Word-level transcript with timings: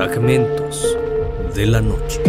Fragmentos 0.00 0.96
de 1.54 1.66
la 1.66 1.82
noche. 1.82 2.22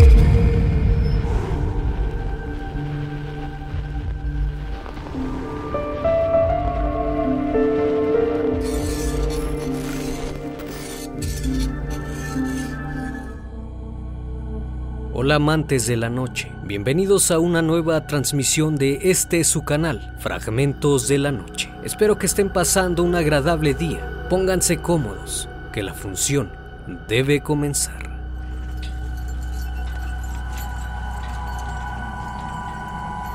Hola 15.13 15.35
amantes 15.35 15.87
de 15.87 15.95
la 15.95 16.09
noche, 16.09 16.51
bienvenidos 16.65 17.31
a 17.31 17.39
una 17.39 17.61
nueva 17.61 18.05
transmisión 18.05 18.75
de 18.75 18.99
este 19.03 19.45
su 19.45 19.63
canal, 19.63 20.13
Fragmentos 20.19 21.07
de 21.07 21.19
la 21.19 21.31
Noche. 21.31 21.71
Espero 21.85 22.17
que 22.17 22.25
estén 22.25 22.51
pasando 22.51 23.01
un 23.01 23.15
agradable 23.15 23.73
día, 23.73 24.27
pónganse 24.29 24.81
cómodos, 24.81 25.47
que 25.71 25.83
la 25.83 25.93
función 25.93 26.60
debe 27.07 27.41
comenzar. 27.41 28.11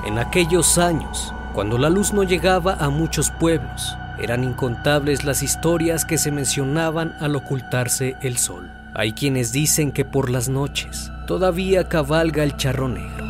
En 0.06 0.18
aquellos 0.18 0.78
años, 0.78 1.34
cuando 1.52 1.78
la 1.78 1.90
luz 1.90 2.12
no 2.12 2.22
llegaba 2.22 2.74
a 2.74 2.90
muchos 2.90 3.30
pueblos, 3.30 3.96
eran 4.18 4.44
incontables 4.44 5.24
las 5.24 5.42
historias 5.42 6.04
que 6.04 6.16
se 6.16 6.30
mencionaban 6.30 7.14
al 7.20 7.34
ocultarse 7.34 8.16
el 8.22 8.38
sol. 8.38 8.70
Hay 8.94 9.12
quienes 9.12 9.52
dicen 9.52 9.92
que 9.92 10.04
por 10.04 10.30
las 10.30 10.48
noches 10.48 11.10
todavía 11.26 11.88
cabalga 11.88 12.44
el 12.44 12.56
charro 12.56 12.88
negro. 12.88 13.26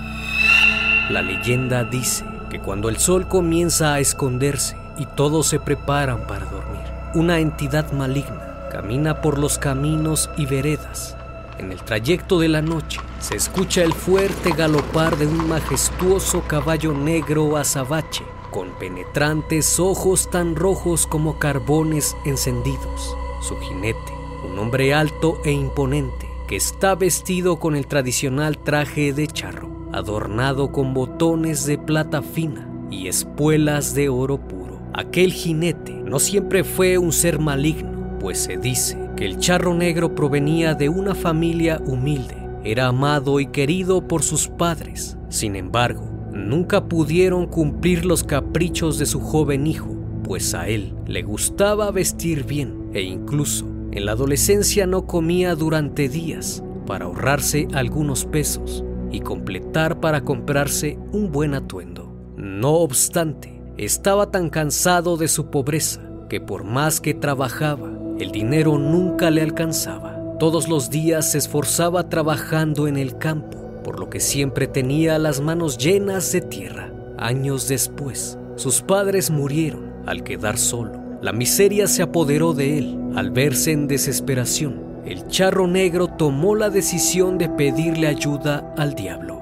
La 1.11 1.23
leyenda 1.23 1.83
dice 1.85 2.25
que 2.51 2.61
cuando 2.61 2.89
el 2.89 2.99
sol 2.99 3.27
comienza 3.27 3.95
a 3.95 4.01
esconderse 4.01 4.77
y 4.99 5.07
todos 5.07 5.47
se 5.47 5.59
preparan 5.59 6.27
para 6.27 6.45
dormir, 6.45 6.85
una 7.15 7.41
entidad 7.41 7.91
maligna 7.93 8.46
camina 8.77 9.23
por 9.23 9.39
los 9.39 9.57
caminos 9.57 10.29
y 10.37 10.45
veredas. 10.45 11.17
En 11.59 11.73
el 11.73 11.81
trayecto 11.81 12.39
de 12.39 12.49
la 12.49 12.61
noche 12.61 13.01
se 13.21 13.35
escucha 13.35 13.83
el 13.83 13.95
fuerte 13.95 14.51
galopar 14.51 15.17
de 15.17 15.27
un 15.27 15.49
majestuoso 15.49 16.43
caballo 16.43 16.93
negro 16.93 17.57
azabache 17.57 18.23
con 18.51 18.69
penetrantes 18.79 19.81
ojos 19.81 20.31
tan 20.31 20.57
rojos 20.57 21.07
como 21.07 21.39
carbones 21.39 22.15
encendidos. 22.27 23.17
Su 23.41 23.57
jinete, 23.61 24.13
un 24.47 24.59
hombre 24.59 24.93
alto 24.93 25.41
e 25.47 25.53
imponente, 25.53 26.29
que 26.47 26.57
está 26.57 26.95
vestido 26.95 27.59
con 27.59 27.77
el 27.77 27.87
tradicional 27.87 28.59
traje 28.59 29.15
de 29.15 29.27
charro, 29.27 29.71
adornado 29.95 30.71
con 30.71 30.93
botones 30.93 31.65
de 31.65 31.79
plata 31.79 32.21
fina 32.21 32.69
y 32.91 33.09
espuelas 33.09 33.95
de 33.95 34.11
oro 34.11 34.37
puro. 34.37 34.83
Aquel 34.93 35.33
jinete 35.33 35.95
no 35.95 36.19
siempre 36.19 36.63
fue 36.63 36.99
un 36.99 37.13
ser 37.13 37.39
maligno, 37.39 37.96
pues 38.27 38.39
se 38.39 38.57
dice 38.57 38.99
que 39.17 39.25
el 39.25 39.39
charro 39.39 39.73
negro 39.73 40.17
provenía 40.17 40.75
de 40.75 40.89
una 40.89 41.15
familia 41.15 41.81
humilde, 41.87 42.35
era 42.65 42.89
amado 42.89 43.39
y 43.39 43.47
querido 43.47 44.09
por 44.09 44.25
sus 44.25 44.49
padres. 44.49 45.17
Sin 45.29 45.55
embargo, 45.55 46.03
nunca 46.33 46.89
pudieron 46.89 47.47
cumplir 47.47 48.05
los 48.05 48.25
caprichos 48.25 48.99
de 48.99 49.07
su 49.07 49.21
joven 49.21 49.69
hijo, 49.69 49.95
pues 50.25 50.55
a 50.55 50.67
él 50.67 50.93
le 51.07 51.23
gustaba 51.23 51.93
vestir 51.93 52.43
bien 52.43 52.91
e 52.95 53.03
incluso 53.03 53.65
en 53.93 54.07
la 54.07 54.11
adolescencia 54.11 54.89
no 54.89 55.07
comía 55.07 55.55
durante 55.55 56.09
días 56.09 56.65
para 56.85 57.05
ahorrarse 57.05 57.69
algunos 57.75 58.25
pesos 58.25 58.83
y 59.13 59.21
completar 59.21 60.01
para 60.01 60.25
comprarse 60.25 60.99
un 61.13 61.31
buen 61.31 61.55
atuendo. 61.55 62.13
No 62.37 62.73
obstante, 62.73 63.63
estaba 63.77 64.33
tan 64.33 64.51
cansado 64.51 65.17
de 65.17 65.29
su 65.29 65.49
pobreza 65.49 66.03
que 66.29 66.41
por 66.41 66.65
más 66.65 67.01
que 67.01 67.15
trabajaba, 67.15 67.96
el 68.19 68.33
dinero 68.33 68.79
nunca 68.79 69.31
le 69.31 69.43
alcanzaba. 69.43 70.19
Todos 70.39 70.69
los 70.69 70.91
días 70.91 71.31
se 71.31 71.39
esforzaba 71.39 72.09
trabajando 72.09 72.89
en 72.89 72.97
el 72.97 73.19
campo, 73.19 73.81
por 73.85 74.01
lo 74.01 74.09
que 74.09 74.21
siempre 74.21 74.67
tenía 74.67 75.19
las 75.19 75.41
manos 75.41 75.79
llenas 75.79 76.33
de 76.33 76.41
tierra. 76.41 76.91
Años 77.19 77.69
después, 77.69 78.39
sus 78.57 78.83
padres 78.83 79.31
murieron 79.31 79.93
al 80.07 80.23
quedar 80.23 80.59
solo. 80.59 80.93
La 81.23 81.33
miseria 81.33 81.87
se 81.87 82.03
apoderó 82.03 82.55
de 82.55 82.79
él. 82.79 82.99
Al 83.15 83.31
verse 83.31 83.73
en 83.73 83.87
desesperación, 83.87 84.83
el 85.05 85.27
charro 85.29 85.67
negro 85.67 86.07
tomó 86.09 86.55
la 86.55 86.71
decisión 86.71 87.39
de 87.39 87.49
pedirle 87.49 88.07
ayuda 88.07 88.75
al 88.77 88.95
diablo 88.95 89.36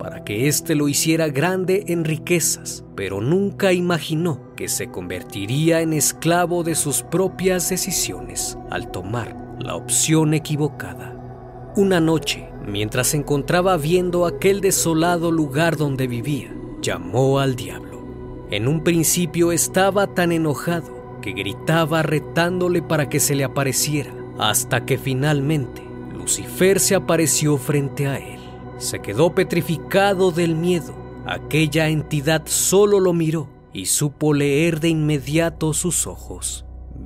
para 0.00 0.24
que 0.24 0.48
éste 0.48 0.74
lo 0.74 0.88
hiciera 0.88 1.28
grande 1.28 1.84
en 1.88 2.06
riquezas, 2.06 2.86
pero 2.96 3.20
nunca 3.20 3.74
imaginó 3.74 4.54
que 4.56 4.66
se 4.66 4.90
convertiría 4.90 5.82
en 5.82 5.92
esclavo 5.92 6.64
de 6.64 6.74
sus 6.74 7.02
propias 7.02 7.68
decisiones 7.68 8.56
al 8.70 8.90
tomar 8.90 9.36
la 9.58 9.76
opción 9.76 10.32
equivocada. 10.32 11.14
Una 11.76 12.00
noche, 12.00 12.48
mientras 12.66 13.08
se 13.08 13.18
encontraba 13.18 13.76
viendo 13.76 14.24
aquel 14.24 14.62
desolado 14.62 15.30
lugar 15.30 15.76
donde 15.76 16.06
vivía, 16.06 16.50
llamó 16.80 17.38
al 17.38 17.54
diablo. 17.54 18.02
En 18.50 18.68
un 18.68 18.82
principio 18.82 19.52
estaba 19.52 20.14
tan 20.14 20.32
enojado 20.32 21.20
que 21.20 21.32
gritaba 21.32 22.02
retándole 22.02 22.80
para 22.80 23.10
que 23.10 23.20
se 23.20 23.34
le 23.34 23.44
apareciera, 23.44 24.14
hasta 24.38 24.86
que 24.86 24.96
finalmente 24.96 25.82
Lucifer 26.14 26.80
se 26.80 26.94
apareció 26.94 27.58
frente 27.58 28.06
a 28.06 28.16
él. 28.16 28.39
Se 28.80 29.00
quedó 29.00 29.34
petrificado 29.34 30.32
del 30.32 30.56
miedo. 30.56 30.94
Aquella 31.26 31.88
entidad 31.88 32.42
solo 32.46 32.98
lo 32.98 33.12
miró 33.12 33.50
y 33.74 33.84
supo 33.86 34.32
leer 34.32 34.80
de 34.80 34.88
inmediato 34.88 35.74
sus 35.74 36.06
ojos. 36.06 36.64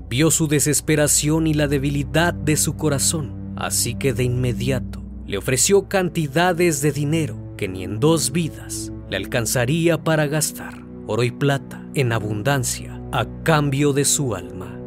Vio 0.09 0.31
su 0.31 0.47
desesperación 0.47 1.49
y 1.49 1.55
la 1.55 1.67
debilidad 1.67 2.33
de 2.33 2.57
su 2.57 2.77
corazón, 2.77 3.53
así 3.57 3.97
que 3.97 4.12
de 4.12 4.23
inmediato 4.23 5.03
le 5.27 5.37
ofreció 5.37 5.89
cantidades 5.89 6.81
de 6.81 6.93
dinero 6.93 7.37
que 7.57 7.67
ni 7.67 7.83
en 7.83 7.99
dos 7.99 8.31
vidas 8.31 8.93
le 9.11 9.17
alcanzaría 9.17 10.05
para 10.05 10.29
gastar, 10.29 10.81
oro 11.09 11.25
y 11.25 11.33
plata 11.33 11.85
en 11.95 12.12
abundancia 12.12 13.03
a 13.11 13.27
cambio 13.43 13.93
de 13.93 14.05
su 14.05 14.37
alma. 14.37 14.79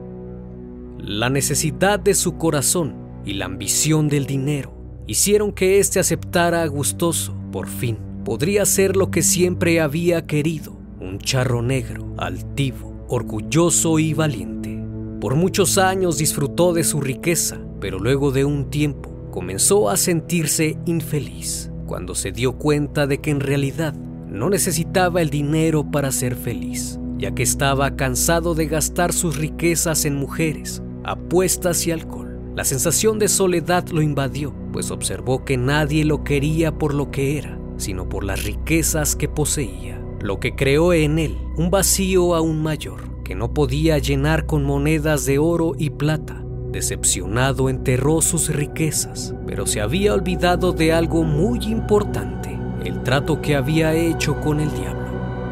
La 0.99 1.29
necesidad 1.29 1.99
de 1.99 2.13
su 2.13 2.37
corazón 2.37 2.95
y 3.25 3.33
la 3.33 3.45
ambición 3.45 4.07
del 4.07 4.25
dinero 4.25 4.76
hicieron 5.07 5.53
que 5.53 5.79
éste 5.79 5.99
aceptara 5.99 6.61
a 6.61 6.67
gustoso, 6.67 7.33
por 7.51 7.67
fin. 7.67 7.97
Podría 8.25 8.65
ser 8.65 8.97
lo 8.97 9.09
que 9.09 9.23
siempre 9.23 9.79
había 9.79 10.27
querido, 10.27 10.77
un 10.99 11.17
charro 11.19 11.61
negro, 11.61 12.13
altivo, 12.17 13.05
orgulloso 13.07 13.99
y 13.99 14.13
valiente. 14.13 14.83
Por 15.21 15.35
muchos 15.35 15.77
años 15.77 16.17
disfrutó 16.17 16.73
de 16.73 16.83
su 16.83 16.99
riqueza, 16.99 17.57
pero 17.79 17.99
luego 17.99 18.31
de 18.31 18.43
un 18.43 18.69
tiempo 18.69 19.09
comenzó 19.31 19.89
a 19.89 19.97
sentirse 19.97 20.77
infeliz, 20.85 21.71
cuando 21.85 22.15
se 22.15 22.31
dio 22.31 22.57
cuenta 22.57 23.07
de 23.07 23.19
que 23.19 23.31
en 23.31 23.39
realidad 23.39 23.93
no 23.93 24.49
necesitaba 24.49 25.21
el 25.21 25.29
dinero 25.29 25.89
para 25.89 26.11
ser 26.11 26.35
feliz, 26.35 26.99
ya 27.17 27.33
que 27.33 27.43
estaba 27.43 27.95
cansado 27.95 28.55
de 28.55 28.67
gastar 28.67 29.13
sus 29.13 29.37
riquezas 29.37 30.05
en 30.05 30.15
mujeres, 30.15 30.83
apuestas 31.03 31.87
y 31.87 31.91
alcohol. 31.91 32.26
La 32.57 32.65
sensación 32.65 33.19
de 33.19 33.27
soledad 33.27 33.87
lo 33.89 34.01
invadió, 34.01 34.51
pues 34.73 34.89
observó 34.89 35.45
que 35.45 35.57
nadie 35.57 36.03
lo 36.03 36.23
quería 36.23 36.75
por 36.75 36.95
lo 36.95 37.11
que 37.11 37.37
era, 37.37 37.59
sino 37.77 38.09
por 38.09 38.23
las 38.23 38.45
riquezas 38.45 39.15
que 39.15 39.29
poseía, 39.29 40.01
lo 40.21 40.39
que 40.39 40.55
creó 40.55 40.91
en 40.91 41.19
él 41.19 41.37
un 41.55 41.69
vacío 41.69 42.33
aún 42.33 42.63
mayor, 42.63 43.21
que 43.23 43.35
no 43.35 43.53
podía 43.53 43.99
llenar 43.99 44.47
con 44.47 44.63
monedas 44.63 45.27
de 45.27 45.37
oro 45.37 45.73
y 45.77 45.91
plata. 45.91 46.43
Decepcionado 46.71 47.69
enterró 47.69 48.21
sus 48.21 48.49
riquezas, 48.49 49.35
pero 49.45 49.67
se 49.67 49.79
había 49.79 50.15
olvidado 50.15 50.71
de 50.71 50.93
algo 50.93 51.21
muy 51.21 51.63
importante, 51.63 52.59
el 52.83 53.03
trato 53.03 53.39
que 53.39 53.55
había 53.55 53.93
hecho 53.93 54.41
con 54.41 54.61
el 54.61 54.71
diablo. 54.71 54.96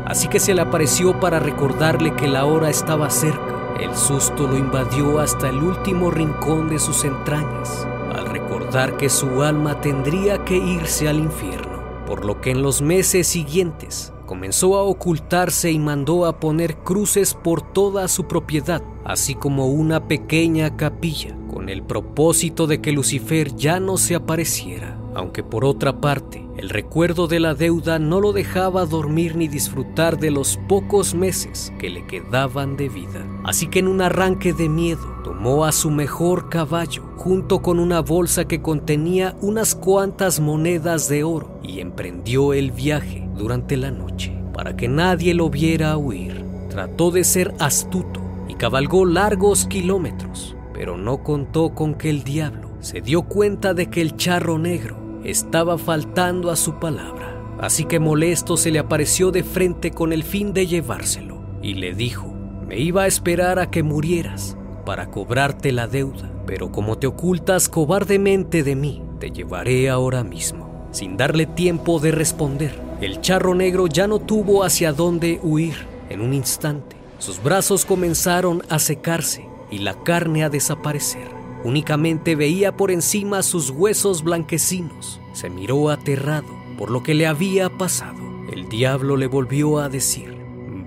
Así 0.05 0.27
que 0.27 0.39
se 0.39 0.53
le 0.53 0.61
apareció 0.61 1.19
para 1.19 1.39
recordarle 1.39 2.13
que 2.15 2.27
la 2.27 2.45
hora 2.45 2.69
estaba 2.69 3.09
cerca. 3.09 3.73
El 3.79 3.95
susto 3.95 4.47
lo 4.47 4.57
invadió 4.57 5.19
hasta 5.19 5.49
el 5.49 5.57
último 5.57 6.11
rincón 6.11 6.69
de 6.69 6.79
sus 6.79 7.03
entrañas, 7.03 7.85
al 8.13 8.25
recordar 8.27 8.95
que 8.95 9.09
su 9.09 9.43
alma 9.43 9.81
tendría 9.81 10.45
que 10.45 10.55
irse 10.55 11.09
al 11.09 11.19
infierno, 11.19 11.83
por 12.05 12.23
lo 12.23 12.39
que 12.39 12.51
en 12.51 12.61
los 12.61 12.81
meses 12.81 13.27
siguientes 13.27 14.13
comenzó 14.25 14.77
a 14.77 14.83
ocultarse 14.83 15.71
y 15.71 15.79
mandó 15.79 16.25
a 16.25 16.39
poner 16.39 16.77
cruces 16.77 17.33
por 17.33 17.61
toda 17.61 18.07
su 18.07 18.27
propiedad, 18.27 18.81
así 19.03 19.35
como 19.35 19.67
una 19.67 20.07
pequeña 20.07 20.77
capilla, 20.77 21.35
con 21.53 21.67
el 21.67 21.83
propósito 21.83 22.67
de 22.67 22.79
que 22.79 22.91
Lucifer 22.91 23.55
ya 23.55 23.79
no 23.79 23.97
se 23.97 24.15
apareciera, 24.15 24.97
aunque 25.15 25.43
por 25.43 25.65
otra 25.65 25.99
parte, 25.99 26.44
el 26.57 26.69
recuerdo 26.69 27.27
de 27.27 27.41
la 27.41 27.53
deuda 27.53 27.99
no 27.99 28.21
lo 28.21 28.31
dejaba 28.31 28.85
dormir 28.85 29.35
ni 29.35 29.49
disfrutar 29.49 30.17
de 30.17 30.31
los 30.31 30.57
pocos 30.69 31.13
meses 31.13 31.73
que 31.79 31.89
le 31.89 32.07
quedaban 32.07 32.77
de 32.77 32.87
vida. 32.87 33.27
Así 33.43 33.67
que 33.67 33.79
en 33.79 33.89
un 33.89 34.01
arranque 34.01 34.53
de 34.53 34.69
miedo 34.69 35.05
tomó 35.23 35.65
a 35.65 35.73
su 35.73 35.91
mejor 35.91 36.47
caballo 36.49 37.03
junto 37.17 37.61
con 37.61 37.79
una 37.79 37.99
bolsa 37.99 38.45
que 38.45 38.61
contenía 38.61 39.35
unas 39.41 39.75
cuantas 39.75 40.39
monedas 40.39 41.09
de 41.09 41.25
oro 41.25 41.59
y 41.61 41.81
emprendió 41.81 42.53
el 42.53 42.71
viaje 42.71 43.27
durante 43.35 43.75
la 43.75 43.91
noche 43.91 44.33
para 44.53 44.77
que 44.77 44.87
nadie 44.87 45.33
lo 45.33 45.49
viera 45.49 45.97
huir. 45.97 46.45
Trató 46.69 47.11
de 47.11 47.25
ser 47.25 47.53
astuto 47.59 48.21
y 48.47 48.55
cabalgó 48.55 49.05
largos 49.05 49.65
kilómetros, 49.65 50.55
pero 50.73 50.95
no 50.95 51.21
contó 51.21 51.75
con 51.75 51.95
que 51.95 52.09
el 52.09 52.23
diablo 52.23 52.69
se 52.79 53.01
dio 53.01 53.23
cuenta 53.23 53.73
de 53.73 53.89
que 53.89 54.01
el 54.01 54.15
charro 54.15 54.57
negro 54.57 55.04
estaba 55.25 55.77
faltando 55.77 56.51
a 56.51 56.55
su 56.55 56.79
palabra. 56.79 57.41
Así 57.59 57.85
que 57.85 57.99
molesto 57.99 58.57
se 58.57 58.71
le 58.71 58.79
apareció 58.79 59.31
de 59.31 59.43
frente 59.43 59.91
con 59.91 60.13
el 60.13 60.23
fin 60.23 60.53
de 60.53 60.67
llevárselo 60.67 61.41
y 61.61 61.75
le 61.75 61.93
dijo, 61.93 62.33
me 62.67 62.79
iba 62.79 63.03
a 63.03 63.07
esperar 63.07 63.59
a 63.59 63.71
que 63.71 63.83
murieras 63.83 64.57
para 64.85 65.09
cobrarte 65.09 65.71
la 65.71 65.87
deuda, 65.87 66.31
pero 66.45 66.71
como 66.71 66.97
te 66.97 67.07
ocultas 67.07 67.69
cobardemente 67.69 68.63
de 68.63 68.75
mí, 68.75 69.01
te 69.19 69.31
llevaré 69.31 69.89
ahora 69.89 70.23
mismo. 70.23 70.87
Sin 70.91 71.17
darle 71.17 71.45
tiempo 71.45 71.99
de 71.99 72.11
responder, 72.11 72.79
el 73.01 73.19
charro 73.21 73.55
negro 73.55 73.87
ya 73.87 74.07
no 74.07 74.19
tuvo 74.19 74.63
hacia 74.63 74.93
dónde 74.93 75.39
huir 75.43 75.75
en 76.09 76.21
un 76.21 76.33
instante. 76.33 76.95
Sus 77.17 77.41
brazos 77.41 77.85
comenzaron 77.85 78.61
a 78.69 78.79
secarse 78.79 79.47
y 79.71 79.79
la 79.79 79.95
carne 80.03 80.43
a 80.43 80.49
desaparecer. 80.49 81.34
Únicamente 81.65 82.35
veía 82.35 82.77
por 82.77 82.91
encima 82.91 83.41
sus 83.41 83.71
huesos 83.71 84.23
blanquecinos. 84.23 85.19
Se 85.33 85.49
miró 85.49 85.89
aterrado 85.89 86.47
por 86.77 86.91
lo 86.91 87.01
que 87.01 87.15
le 87.15 87.25
había 87.25 87.75
pasado. 87.75 88.19
El 88.53 88.69
diablo 88.69 89.17
le 89.17 89.25
volvió 89.25 89.79
a 89.79 89.89
decir, 89.89 90.37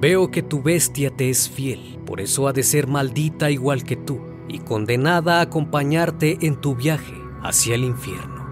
veo 0.01 0.31
que 0.31 0.41
tu 0.41 0.63
bestia 0.63 1.11
te 1.11 1.31
es 1.31 1.49
fiel, 1.49 1.99
por 2.07 2.21
eso 2.21 2.47
ha 2.47 2.53
de 2.53 2.63
ser 2.63 2.87
maldita 2.87 3.51
igual 3.51 3.83
que 3.83 3.97
tú 3.97 4.21
y 4.47 4.61
condenada 4.61 5.39
a 5.39 5.41
acompañarte 5.41 6.39
en 6.43 6.55
tu 6.55 6.77
viaje 6.77 7.15
hacia 7.43 7.75
el 7.75 7.83
infierno. 7.83 8.47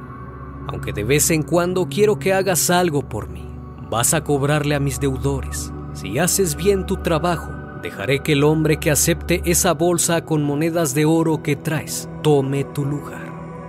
Aunque 0.66 0.92
de 0.92 1.04
vez 1.04 1.30
en 1.30 1.44
cuando 1.44 1.88
quiero 1.88 2.18
que 2.18 2.32
hagas 2.32 2.70
algo 2.70 3.08
por 3.08 3.28
mí, 3.28 3.48
vas 3.88 4.14
a 4.14 4.24
cobrarle 4.24 4.74
a 4.74 4.80
mis 4.80 4.98
deudores. 4.98 5.72
Si 5.92 6.18
haces 6.18 6.56
bien 6.56 6.86
tu 6.86 6.96
trabajo, 6.96 7.52
dejaré 7.86 8.18
que 8.18 8.32
el 8.32 8.42
hombre 8.42 8.78
que 8.78 8.90
acepte 8.90 9.42
esa 9.44 9.72
bolsa 9.72 10.24
con 10.24 10.42
monedas 10.42 10.92
de 10.92 11.04
oro 11.04 11.44
que 11.44 11.54
traes 11.54 12.08
tome 12.20 12.64
tu 12.64 12.84
lugar. 12.84 13.26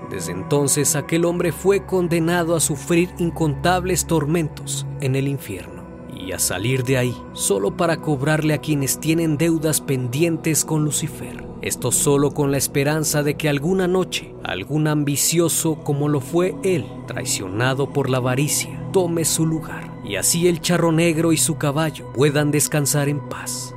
Desde 0.09 0.31
entonces 0.31 0.95
aquel 0.95 1.23
hombre 1.23 1.51
fue 1.51 1.85
condenado 1.85 2.55
a 2.55 2.59
sufrir 2.59 3.09
incontables 3.19 4.07
tormentos 4.07 4.87
en 5.01 5.15
el 5.15 5.27
infierno 5.27 5.83
y 6.11 6.31
a 6.31 6.39
salir 6.39 6.83
de 6.83 6.97
ahí 6.97 7.15
solo 7.33 7.77
para 7.77 7.97
cobrarle 7.97 8.55
a 8.55 8.57
quienes 8.57 8.99
tienen 8.99 9.37
deudas 9.37 9.81
pendientes 9.81 10.65
con 10.65 10.83
Lucifer. 10.83 11.45
Esto 11.61 11.91
solo 11.91 12.31
con 12.31 12.49
la 12.49 12.57
esperanza 12.57 13.21
de 13.21 13.35
que 13.35 13.49
alguna 13.49 13.87
noche 13.87 14.33
algún 14.43 14.87
ambicioso 14.87 15.75
como 15.83 16.09
lo 16.09 16.21
fue 16.21 16.55
él, 16.63 16.85
traicionado 17.05 17.93
por 17.93 18.09
la 18.09 18.17
avaricia, 18.17 18.81
tome 18.91 19.25
su 19.25 19.45
lugar 19.45 19.91
y 20.03 20.15
así 20.15 20.47
el 20.47 20.59
charro 20.59 20.91
negro 20.91 21.33
y 21.33 21.37
su 21.37 21.57
caballo 21.57 22.11
puedan 22.13 22.49
descansar 22.49 23.09
en 23.09 23.19
paz. 23.29 23.76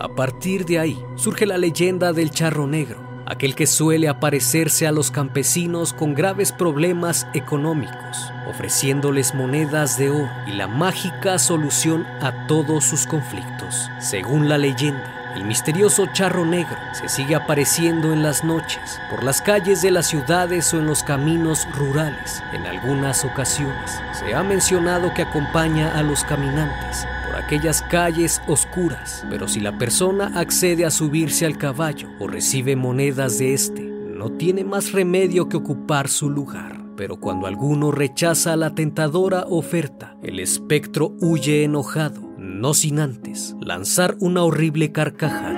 A 0.00 0.06
partir 0.06 0.64
de 0.64 0.78
ahí 0.78 1.04
surge 1.16 1.44
la 1.44 1.58
leyenda 1.58 2.12
del 2.12 2.30
charro 2.30 2.68
negro, 2.68 3.00
aquel 3.26 3.56
que 3.56 3.66
suele 3.66 4.06
aparecerse 4.06 4.86
a 4.86 4.92
los 4.92 5.10
campesinos 5.10 5.92
con 5.92 6.14
graves 6.14 6.52
problemas 6.52 7.26
económicos, 7.34 8.32
ofreciéndoles 8.48 9.34
monedas 9.34 9.98
de 9.98 10.10
oro 10.10 10.30
y 10.46 10.52
la 10.52 10.68
mágica 10.68 11.36
solución 11.40 12.06
a 12.20 12.46
todos 12.46 12.84
sus 12.84 13.08
conflictos. 13.08 13.90
Según 13.98 14.48
la 14.48 14.56
leyenda, 14.56 15.34
el 15.34 15.44
misterioso 15.44 16.06
charro 16.12 16.46
negro 16.46 16.76
se 16.92 17.08
sigue 17.08 17.34
apareciendo 17.34 18.12
en 18.12 18.22
las 18.22 18.44
noches, 18.44 19.00
por 19.10 19.24
las 19.24 19.42
calles 19.42 19.82
de 19.82 19.90
las 19.90 20.06
ciudades 20.06 20.72
o 20.74 20.78
en 20.78 20.86
los 20.86 21.02
caminos 21.02 21.66
rurales. 21.74 22.40
En 22.52 22.66
algunas 22.66 23.24
ocasiones 23.24 24.00
se 24.12 24.32
ha 24.32 24.44
mencionado 24.44 25.12
que 25.12 25.22
acompaña 25.22 25.98
a 25.98 26.04
los 26.04 26.22
caminantes 26.22 27.04
aquellas 27.38 27.82
calles 27.82 28.42
oscuras, 28.46 29.24
pero 29.30 29.48
si 29.48 29.60
la 29.60 29.78
persona 29.78 30.32
accede 30.38 30.84
a 30.84 30.90
subirse 30.90 31.46
al 31.46 31.56
caballo 31.56 32.08
o 32.20 32.26
recibe 32.26 32.76
monedas 32.76 33.38
de 33.38 33.54
este, 33.54 33.82
no 33.82 34.32
tiene 34.32 34.64
más 34.64 34.92
remedio 34.92 35.48
que 35.48 35.56
ocupar 35.56 36.08
su 36.08 36.28
lugar. 36.28 36.84
Pero 36.96 37.16
cuando 37.20 37.46
alguno 37.46 37.92
rechaza 37.92 38.56
la 38.56 38.74
tentadora 38.74 39.44
oferta, 39.48 40.16
el 40.22 40.40
espectro 40.40 41.14
huye 41.20 41.62
enojado 41.62 42.28
no 42.38 42.74
sin 42.74 42.98
antes 42.98 43.54
lanzar 43.60 44.16
una 44.18 44.42
horrible 44.42 44.90
carcajada. 44.90 45.57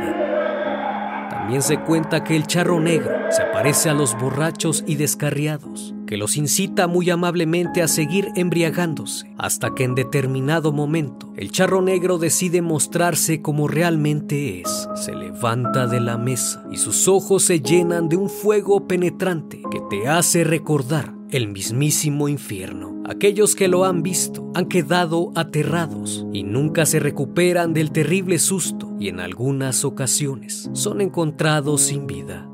También 1.51 1.63
se 1.63 1.81
cuenta 1.81 2.23
que 2.23 2.37
el 2.37 2.47
charro 2.47 2.79
negro 2.79 3.13
se 3.33 3.43
aparece 3.43 3.91
a 3.91 3.93
los 3.93 4.17
borrachos 4.17 4.85
y 4.87 4.95
descarriados, 4.95 5.97
que 6.07 6.17
los 6.17 6.37
incita 6.37 6.87
muy 6.87 7.11
amablemente 7.11 7.83
a 7.83 7.89
seguir 7.89 8.29
embriagándose, 8.37 9.35
hasta 9.37 9.75
que 9.75 9.83
en 9.83 9.97
determinado 9.97 10.71
momento 10.71 11.33
el 11.37 11.51
charro 11.51 11.83
negro 11.83 12.19
decide 12.19 12.63
mostrarse 12.63 13.43
como 13.43 13.67
realmente 13.67 14.61
es. 14.61 14.89
Se 14.95 15.13
levanta 15.13 15.89
de 15.89 15.99
la 15.99 16.19
mesa 16.19 16.65
y 16.71 16.77
sus 16.77 17.09
ojos 17.09 17.43
se 17.43 17.61
llenan 17.61 18.09
de 18.09 18.15
un 18.15 18.31
fuego 18.31 18.87
penetrante 18.87 19.61
que 19.73 19.81
te 19.91 20.07
hace 20.07 20.45
recordar 20.45 21.13
el 21.33 21.49
mismísimo 21.49 22.29
infierno. 22.29 23.03
Aquellos 23.09 23.57
que 23.57 23.67
lo 23.67 23.87
han 23.87 24.05
visto 24.05 24.53
han 24.55 24.67
quedado 24.67 25.33
aterrados 25.35 26.25
y 26.33 26.45
nunca 26.45 26.87
se 26.87 27.01
recuperan 27.01 27.75
del 27.75 27.91
terrible 27.91 28.39
susto 28.39 28.90
y 29.01 29.09
en 29.09 29.19
algunas 29.19 29.85
ocasiones 29.85 30.71
son 30.75 31.01
encontrados 31.01 31.81
sin 31.81 32.07
vida. 32.07 32.47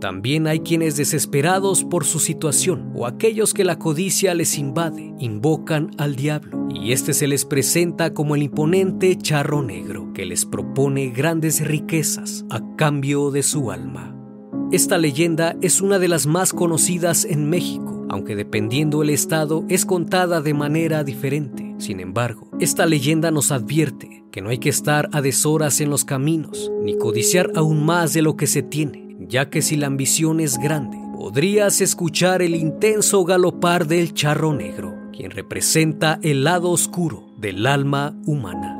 También 0.00 0.46
hay 0.46 0.60
quienes 0.60 0.96
desesperados 0.96 1.82
por 1.82 2.04
su 2.04 2.20
situación 2.20 2.92
o 2.94 3.06
aquellos 3.06 3.52
que 3.52 3.64
la 3.64 3.80
codicia 3.80 4.32
les 4.34 4.56
invade, 4.56 5.12
invocan 5.18 5.90
al 5.98 6.14
diablo 6.14 6.68
y 6.72 6.92
este 6.92 7.12
se 7.14 7.26
les 7.26 7.44
presenta 7.44 8.14
como 8.14 8.36
el 8.36 8.44
imponente 8.44 9.16
charro 9.16 9.62
negro 9.62 10.12
que 10.12 10.24
les 10.24 10.46
propone 10.46 11.10
grandes 11.10 11.66
riquezas 11.66 12.44
a 12.50 12.60
cambio 12.76 13.32
de 13.32 13.42
su 13.42 13.72
alma. 13.72 14.14
Esta 14.70 14.98
leyenda 14.98 15.56
es 15.62 15.80
una 15.80 15.98
de 15.98 16.08
las 16.08 16.26
más 16.26 16.52
conocidas 16.52 17.24
en 17.24 17.48
México, 17.48 18.06
aunque 18.08 18.36
dependiendo 18.36 19.02
el 19.02 19.10
estado 19.10 19.64
es 19.68 19.84
contada 19.84 20.42
de 20.42 20.54
manera 20.54 21.02
diferente. 21.02 21.67
Sin 21.78 22.00
embargo, 22.00 22.48
esta 22.60 22.86
leyenda 22.86 23.30
nos 23.30 23.52
advierte 23.52 24.24
que 24.32 24.42
no 24.42 24.50
hay 24.50 24.58
que 24.58 24.68
estar 24.68 25.08
a 25.12 25.20
deshoras 25.20 25.80
en 25.80 25.90
los 25.90 26.04
caminos, 26.04 26.70
ni 26.82 26.98
codiciar 26.98 27.50
aún 27.54 27.86
más 27.86 28.12
de 28.12 28.22
lo 28.22 28.36
que 28.36 28.46
se 28.46 28.62
tiene, 28.62 29.16
ya 29.20 29.48
que 29.48 29.62
si 29.62 29.76
la 29.76 29.86
ambición 29.86 30.40
es 30.40 30.58
grande, 30.58 30.98
podrías 31.16 31.80
escuchar 31.80 32.42
el 32.42 32.54
intenso 32.54 33.24
galopar 33.24 33.86
del 33.86 34.12
charro 34.12 34.52
negro, 34.52 34.94
quien 35.12 35.30
representa 35.30 36.18
el 36.22 36.44
lado 36.44 36.70
oscuro 36.70 37.28
del 37.38 37.66
alma 37.66 38.16
humana. 38.26 38.76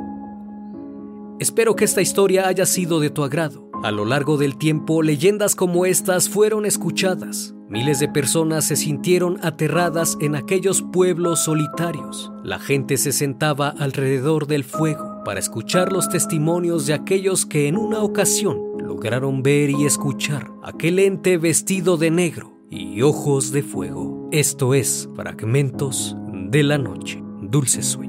Espero 1.39 1.75
que 1.77 1.85
esta 1.85 2.01
historia 2.01 2.47
haya 2.47 2.65
sido 2.65 2.99
de 2.99 3.09
tu 3.09 3.23
agrado. 3.23 3.69
A 3.81 3.91
lo 3.91 4.03
largo 4.03 4.37
del 4.37 4.57
tiempo, 4.57 5.01
leyendas 5.01 5.55
como 5.55 5.85
estas 5.85 6.27
fueron 6.27 6.65
escuchadas. 6.65 7.55
Miles 7.69 7.99
de 7.99 8.07
personas 8.07 8.65
se 8.65 8.75
sintieron 8.75 9.37
aterradas 9.43 10.17
en 10.21 10.35
aquellos 10.35 10.81
pueblos 10.81 11.43
solitarios. 11.43 12.31
La 12.43 12.57
gente 12.57 12.97
se 12.97 13.11
sentaba 13.11 13.69
alrededor 13.69 14.47
del 14.47 14.63
fuego 14.63 15.21
para 15.23 15.39
escuchar 15.39 15.93
los 15.93 16.09
testimonios 16.09 16.87
de 16.87 16.95
aquellos 16.95 17.45
que 17.45 17.67
en 17.67 17.77
una 17.77 18.01
ocasión 18.01 18.59
lograron 18.79 19.43
ver 19.43 19.69
y 19.69 19.85
escuchar 19.85 20.51
aquel 20.63 20.97
ente 20.97 21.37
vestido 21.37 21.97
de 21.97 22.09
negro 22.09 22.57
y 22.71 23.03
ojos 23.03 23.51
de 23.51 23.61
fuego. 23.61 24.27
Esto 24.31 24.73
es 24.73 25.07
Fragmentos 25.15 26.17
de 26.33 26.63
la 26.63 26.79
Noche. 26.79 27.21
Dulce 27.39 27.83
sueño. 27.83 28.08